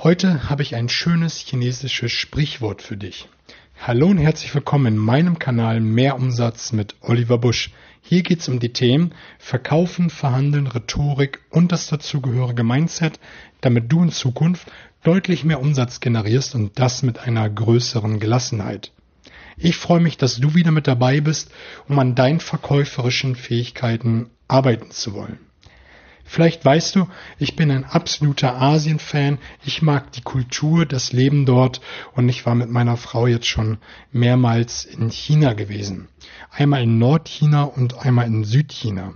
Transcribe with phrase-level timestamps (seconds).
[0.00, 3.28] Heute habe ich ein schönes chinesisches Sprichwort für dich.
[3.80, 7.72] Hallo und herzlich willkommen in meinem Kanal Mehr Umsatz mit Oliver Busch.
[8.00, 13.18] Hier geht es um die Themen Verkaufen, Verhandeln, Rhetorik und das dazugehörige Mindset,
[13.60, 14.70] damit du in Zukunft
[15.02, 18.92] deutlich mehr Umsatz generierst und das mit einer größeren Gelassenheit.
[19.56, 21.50] Ich freue mich, dass du wieder mit dabei bist,
[21.88, 25.47] um an deinen verkäuferischen Fähigkeiten arbeiten zu wollen.
[26.30, 27.08] Vielleicht weißt du,
[27.38, 29.38] ich bin ein absoluter Asien-Fan.
[29.64, 31.80] Ich mag die Kultur, das Leben dort
[32.12, 33.78] und ich war mit meiner Frau jetzt schon
[34.12, 36.08] mehrmals in China gewesen.
[36.50, 39.14] Einmal in Nordchina und einmal in Südchina.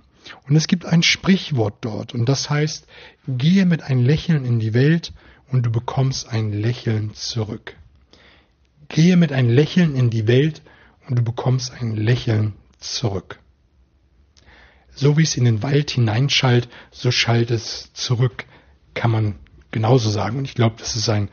[0.48, 2.86] Und es gibt ein Sprichwort dort und das heißt,
[3.28, 5.12] gehe mit ein Lächeln in die Welt
[5.50, 7.76] und du bekommst ein Lächeln zurück.
[8.88, 10.62] Gehe mit ein Lächeln in die Welt
[11.08, 13.38] und du bekommst ein Lächeln zurück.
[14.94, 18.44] So wie es in den Wald hineinschallt, so schallt es zurück,
[18.94, 19.34] kann man
[19.70, 20.38] genauso sagen.
[20.38, 21.28] Und ich glaube, das ist ein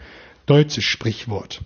[0.45, 1.61] deutsches Sprichwort.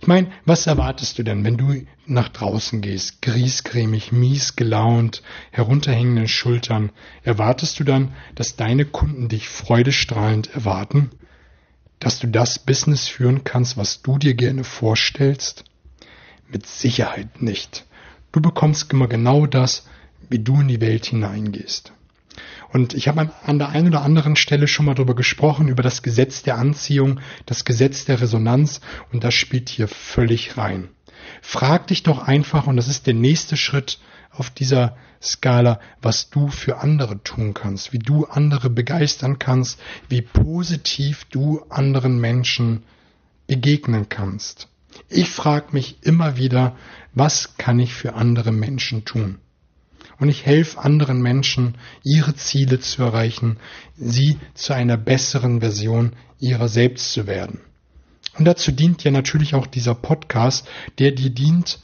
[0.00, 6.26] Ich meine, was erwartest du denn, wenn du nach draußen gehst, griesgrämig, mies gelaunt, herunterhängenden
[6.26, 6.90] Schultern?
[7.22, 11.10] Erwartest du dann, dass deine Kunden dich freudestrahlend erwarten?
[11.98, 15.64] Dass du das Business führen kannst, was du dir gerne vorstellst?
[16.48, 17.84] Mit Sicherheit nicht.
[18.32, 19.86] Du bekommst immer genau das,
[20.30, 21.92] wie du in die Welt hineingehst.
[22.72, 26.02] Und ich habe an der einen oder anderen Stelle schon mal darüber gesprochen, über das
[26.02, 28.80] Gesetz der Anziehung, das Gesetz der Resonanz,
[29.12, 30.88] und das spielt hier völlig rein.
[31.42, 33.98] Frag dich doch einfach, und das ist der nächste Schritt
[34.30, 40.22] auf dieser Skala, was du für andere tun kannst, wie du andere begeistern kannst, wie
[40.22, 42.84] positiv du anderen Menschen
[43.46, 44.68] begegnen kannst.
[45.08, 46.76] Ich frage mich immer wieder,
[47.14, 49.38] was kann ich für andere Menschen tun?
[50.20, 53.56] Und ich helfe anderen Menschen, ihre Ziele zu erreichen,
[53.96, 57.60] sie zu einer besseren Version ihrer selbst zu werden.
[58.38, 61.80] Und dazu dient ja natürlich auch dieser Podcast, der dir dient,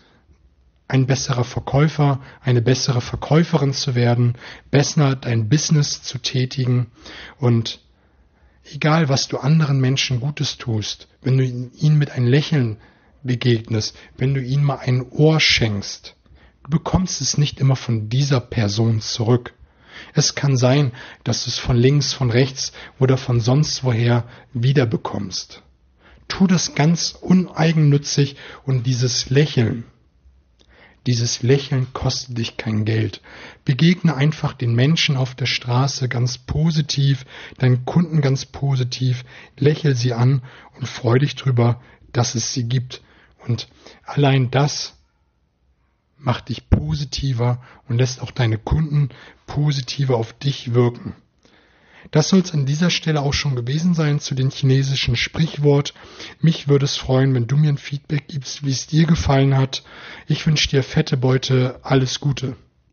[0.89, 4.37] ein besserer Verkäufer, eine bessere Verkäuferin zu werden,
[4.71, 6.87] besser dein Business zu tätigen
[7.39, 7.81] und
[8.73, 12.77] egal was du anderen Menschen Gutes tust, wenn du ihnen mit einem Lächeln
[13.25, 16.16] begegnest, wenn du ihnen mal ein Ohr schenkst,
[16.67, 19.55] Du bekommst es nicht immer von dieser Person zurück.
[20.15, 20.91] Es kann sein,
[21.23, 25.63] dass du es von links, von rechts oder von sonst woher wiederbekommst.
[26.27, 28.35] Tu das ganz uneigennützig
[28.65, 29.85] und dieses Lächeln,
[31.07, 33.23] dieses Lächeln kostet dich kein Geld.
[33.65, 37.25] Begegne einfach den Menschen auf der Straße ganz positiv,
[37.59, 39.25] deinen Kunden ganz positiv,
[39.57, 40.43] lächel sie an
[40.77, 41.81] und freu dich drüber,
[42.13, 43.03] dass es sie gibt.
[43.47, 43.69] Und
[44.05, 44.96] allein das
[46.19, 49.11] macht dich positiver und lässt auch deine Kunden
[49.47, 51.15] positiver auf dich wirken.
[52.11, 55.93] Das soll es an dieser Stelle auch schon gewesen sein zu den chinesischen Sprichwort.
[56.41, 59.83] Mich würde es freuen, wenn du mir ein Feedback gibst, wie es dir gefallen hat.
[60.29, 62.57] Ich wünsche dir fette Beute, alles Gute.